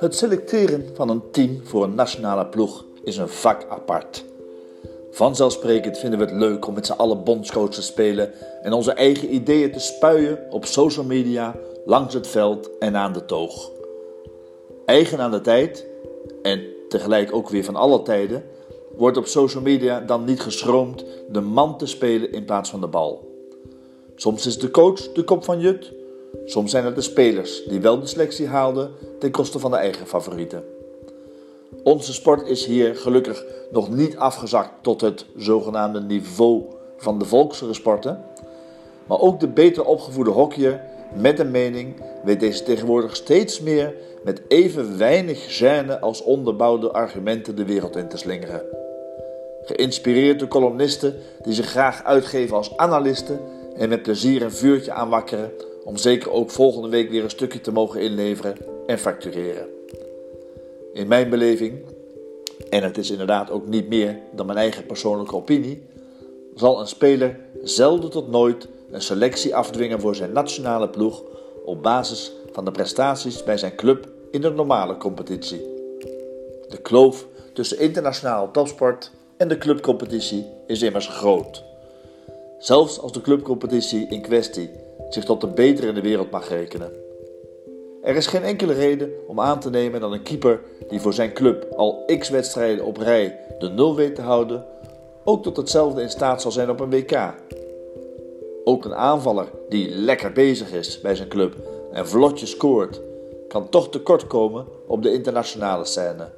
[0.00, 4.24] Het selecteren van een team voor een nationale ploeg is een vak apart.
[5.10, 8.32] Vanzelfsprekend vinden we het leuk om met z'n allen bondscoach te spelen
[8.62, 13.24] en onze eigen ideeën te spuien op social media, langs het veld en aan de
[13.24, 13.70] toog.
[14.86, 15.86] Eigen aan de tijd
[16.42, 18.44] en tegelijk ook weer van alle tijden
[18.96, 22.88] wordt op social media dan niet geschroomd de man te spelen in plaats van de
[22.88, 23.28] bal.
[24.14, 25.92] Soms is de coach de kop van Jut,
[26.44, 30.06] soms zijn het de spelers die wel de selectie haalden ten koste van de eigen
[30.06, 30.64] favorieten.
[31.82, 36.62] Onze sport is hier gelukkig nog niet afgezakt tot het zogenaamde niveau
[36.96, 38.24] van de volksere sporten.
[39.06, 40.80] Maar ook de beter opgevoede hockeyer
[41.14, 43.94] met een mening weet deze tegenwoordig steeds meer
[44.24, 48.62] met even weinig gêne als onderbouwde argumenten de wereld in te slingeren.
[49.62, 53.40] Geïnspireerd door columnisten die zich graag uitgeven als analisten
[53.76, 55.52] en met plezier een vuurtje aanwakkeren
[55.84, 59.66] om zeker ook volgende week weer een stukje te mogen inleveren en factureren.
[60.92, 61.84] In mijn beleving,
[62.70, 65.82] en het is inderdaad ook niet meer dan mijn eigen persoonlijke opinie,
[66.54, 71.22] zal een speler zelden tot nooit een selectie afdwingen voor zijn nationale ploeg
[71.64, 75.60] op basis van de prestaties bij zijn club in de normale competitie.
[76.68, 81.64] De kloof tussen internationale topsport en de clubcompetitie is immers groot.
[82.58, 84.70] Zelfs als de clubcompetitie in kwestie
[85.10, 86.92] zich tot de betere in de wereld mag rekenen.
[88.02, 91.32] Er is geen enkele reden om aan te nemen dat een keeper die voor zijn
[91.32, 94.64] club al x wedstrijden op rij de nul weet te houden,
[95.24, 97.34] ook tot hetzelfde in staat zal zijn op een WK.
[98.64, 101.54] Ook een aanvaller die lekker bezig is bij zijn club
[101.92, 103.00] en vlotjes scoort,
[103.48, 106.28] kan toch tekort komen op de internationale scène.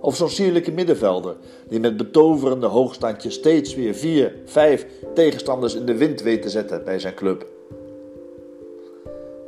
[0.00, 1.36] Of zo'n sierlijke middenvelder
[1.68, 6.84] die met betoverende hoogstandjes steeds weer vier, vijf tegenstanders in de wind weet te zetten
[6.84, 7.51] bij zijn club.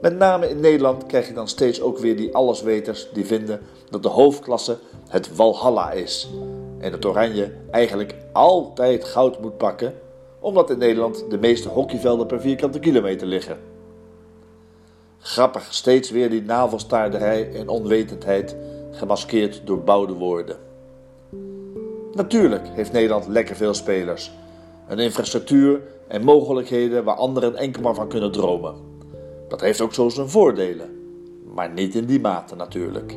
[0.04, 3.60] Met name in Nederland krijg je dan steeds ook weer die allesweters die vinden
[3.90, 6.30] dat de hoofdklasse het Walhalla is.
[6.78, 9.94] En het Oranje eigenlijk altijd goud moet pakken,
[10.40, 13.58] omdat in Nederland de meeste hockeyvelden per vierkante kilometer liggen.
[15.18, 18.56] Grappig, steeds weer die navelstaarderij en onwetendheid
[18.90, 20.56] gemaskeerd door bouwde woorden.
[22.12, 24.32] Natuurlijk heeft Nederland lekker veel spelers,
[24.88, 28.93] een infrastructuur en mogelijkheden waar anderen enkel maar van kunnen dromen.
[29.54, 30.90] Dat heeft ook zo zijn voordelen,
[31.54, 33.12] maar niet in die mate natuurlijk.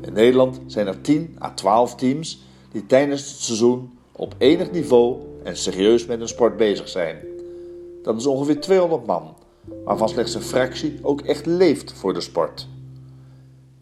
[0.00, 2.42] In Nederland zijn er 10 à 12 teams
[2.72, 7.18] die tijdens het seizoen op enig niveau en serieus met een sport bezig zijn.
[8.02, 9.34] Dat is ongeveer 200 man,
[9.84, 12.68] waarvan slechts een fractie ook echt leeft voor de sport.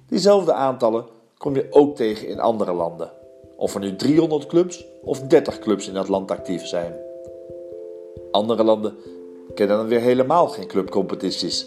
[0.06, 1.04] Diezelfde aantallen
[1.36, 3.10] kom je ook tegen in andere landen.
[3.56, 6.94] Of er nu 300 clubs of 30 clubs in dat land actief zijn.
[8.30, 8.94] Andere landen
[9.54, 11.66] kennen dan weer helemaal geen clubcompetities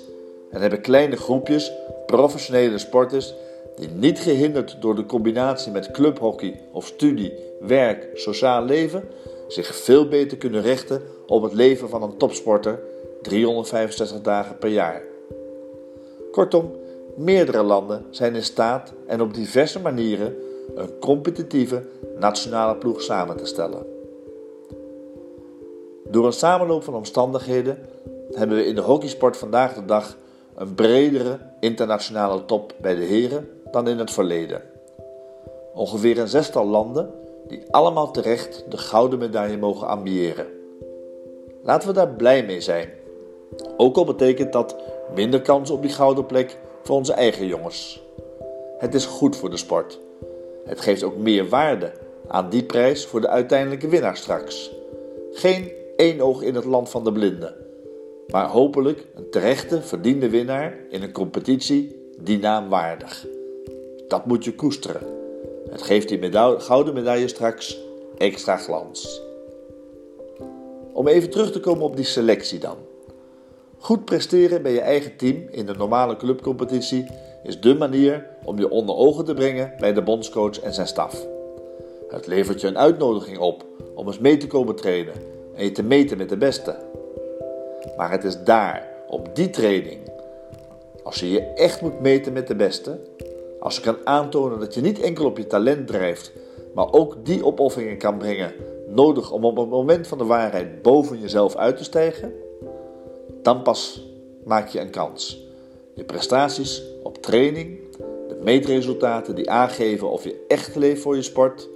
[0.51, 1.71] en hebben kleine groepjes
[2.05, 3.33] professionele sporters
[3.75, 9.03] die niet gehinderd door de combinatie met clubhockey of studie, werk, sociaal leven
[9.47, 12.79] zich veel beter kunnen richten op het leven van een topsporter
[13.21, 15.01] 365 dagen per jaar.
[16.31, 16.71] Kortom,
[17.15, 20.35] meerdere landen zijn in staat en op diverse manieren
[20.75, 21.83] een competitieve
[22.17, 23.94] nationale ploeg samen te stellen.
[26.15, 27.77] Door een samenloop van omstandigheden
[28.31, 30.17] hebben we in de hockeysport vandaag de dag
[30.55, 34.61] een bredere internationale top bij de heren dan in het verleden.
[35.73, 37.11] Ongeveer een zestal landen
[37.47, 40.47] die allemaal terecht de gouden medaille mogen ambiëren.
[41.63, 42.89] Laten we daar blij mee zijn.
[43.77, 44.75] Ook al betekent dat
[45.15, 48.03] minder kans op die gouden plek voor onze eigen jongens.
[48.77, 49.99] Het is goed voor de sport.
[50.65, 51.91] Het geeft ook meer waarde
[52.27, 54.71] aan die prijs voor de uiteindelijke winnaar straks.
[55.31, 57.55] Geen één oog in het land van de blinden,
[58.27, 63.27] maar hopelijk een terechte, verdiende winnaar in een competitie die naam waardig.
[64.07, 65.01] Dat moet je koesteren.
[65.69, 67.79] Het geeft die gouden medaille straks
[68.17, 69.21] extra glans.
[70.93, 72.77] Om even terug te komen op die selectie dan.
[73.77, 77.05] Goed presteren bij je eigen team in de normale clubcompetitie
[77.43, 81.27] is dé manier om je onder ogen te brengen bij de bondscoach en zijn staf.
[82.09, 83.65] Het levert je een uitnodiging op
[83.95, 86.75] om eens mee te komen trainen en je te meten met de beste.
[87.97, 89.99] Maar het is daar, op die training,
[91.03, 92.99] als je je echt moet meten met de beste,
[93.59, 96.31] als je kan aantonen dat je niet enkel op je talent drijft,
[96.73, 98.53] maar ook die opofferingen kan brengen
[98.87, 102.33] nodig om op het moment van de waarheid boven jezelf uit te stijgen,
[103.41, 104.07] dan pas
[104.43, 105.47] maak je een kans.
[105.93, 107.79] Je prestaties op training,
[108.27, 111.69] de meetresultaten die aangeven of je echt leeft voor je sport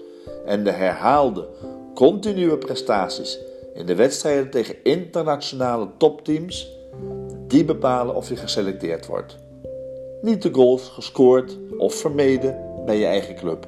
[0.46, 1.48] en de herhaalde,
[1.94, 3.40] continue prestaties
[3.80, 6.78] in de wedstrijden tegen internationale topteams,
[7.48, 9.38] die bepalen of je geselecteerd wordt.
[10.22, 13.68] niet de goals gescoord of vermeden bij je eigen club.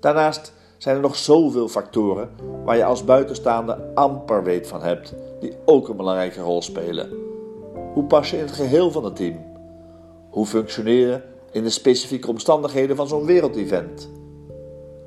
[0.00, 2.30] Daarnaast zijn er nog zoveel factoren
[2.64, 7.10] waar je als buitenstaander amper weet van hebt, die ook een belangrijke rol spelen.
[7.92, 9.44] Hoe pas je in het geheel van het team?
[10.30, 11.20] Hoe functioneer je
[11.50, 14.10] in de specifieke omstandigheden van zo'n wereldevent?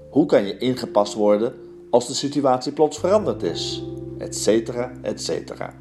[0.10, 1.54] Hoe kan je ingepast worden
[1.90, 3.84] als de situatie plots veranderd is?
[4.18, 5.74] Etcetera, etcetera.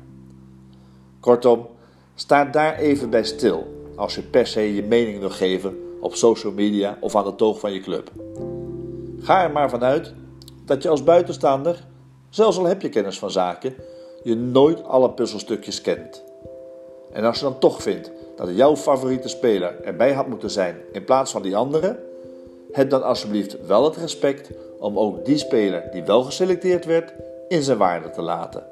[1.20, 1.66] Kortom,
[2.14, 3.66] sta daar even bij stil
[3.96, 7.60] als je per se je mening wil geven op social media of aan de toog
[7.60, 8.10] van je club.
[9.20, 10.14] Ga er maar vanuit
[10.64, 11.84] dat je als buitenstaander,
[12.28, 13.74] zelfs al heb je kennis van zaken,
[14.22, 16.24] je nooit alle puzzelstukjes kent.
[17.12, 21.04] En als je dan toch vindt dat jouw favoriete speler erbij had moeten zijn in
[21.04, 21.98] plaats van die andere,
[22.72, 27.14] heb dan alsjeblieft wel het respect om ook die speler die wel geselecteerd werd
[27.48, 28.66] in zijn waarde te laten.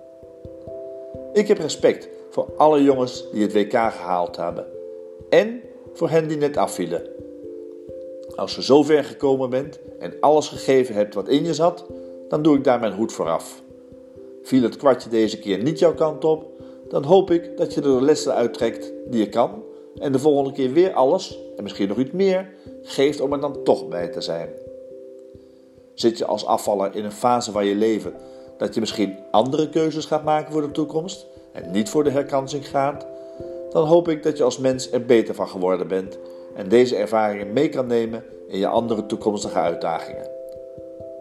[1.32, 4.66] Ik heb respect voor alle jongens die het WK gehaald hebben
[5.28, 5.60] en
[5.92, 7.02] voor hen die net afvielen.
[8.34, 11.86] Als je zo ver gekomen bent en alles gegeven hebt wat in je zat,
[12.28, 13.62] dan doe ik daar mijn hoed voor af.
[14.42, 16.46] Viel het kwartje deze keer niet jouw kant op,
[16.88, 19.62] dan hoop ik dat je er de lessen uittrekt die je kan
[19.98, 23.62] en de volgende keer weer alles, en misschien nog iets meer, geeft om er dan
[23.62, 24.48] toch bij te zijn.
[25.96, 28.14] Zit je als afvaller in een fase van je leven
[28.56, 32.68] dat je misschien andere keuzes gaat maken voor de toekomst en niet voor de herkansing
[32.68, 33.06] gaat,
[33.70, 36.18] dan hoop ik dat je als mens er beter van geworden bent
[36.54, 40.30] en deze ervaringen mee kan nemen in je andere toekomstige uitdagingen.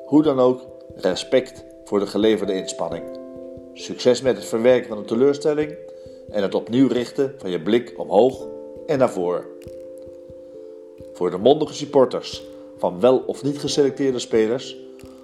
[0.06, 0.62] Hoe dan ook,
[0.95, 3.04] respect voor de geleverde inspanning.
[3.74, 5.75] Succes met het verwerken van de teleurstelling
[6.30, 8.48] en het opnieuw richten van je blik omhoog
[8.86, 9.45] en naar voren.
[11.13, 12.44] Voor de mondige supporters
[12.77, 14.77] van wel of niet geselecteerde spelers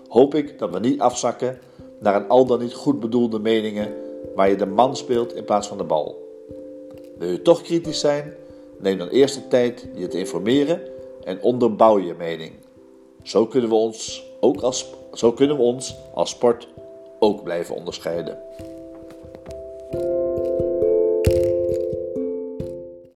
[0.07, 1.59] hoop ik dat we niet afzakken
[1.99, 3.93] naar een al dan niet goed bedoelde meningen
[4.35, 6.29] waar je de man speelt in plaats van de bal.
[7.17, 8.33] Wil je toch kritisch zijn?
[8.79, 10.81] Neem dan eerst de tijd je te informeren
[11.23, 12.51] en onderbouw je mening.
[13.23, 16.67] Zo kunnen we ons, ook als, zo kunnen we ons als sport
[17.19, 18.37] ook blijven onderscheiden.